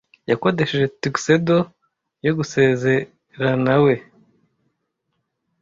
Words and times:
yakodesheje 0.29 0.85
tuxedo 1.01 1.57
yo 2.25 2.31
gusezeranawe. 2.37 3.93